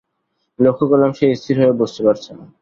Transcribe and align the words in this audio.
লক্ষ 0.59 0.79
করলাম, 0.91 1.11
সে 1.13 1.25
স্থির 1.39 1.55
হয়ে 1.59 1.79
বসতেও 1.81 2.05
পারছে 2.07 2.31
না। 2.37 2.45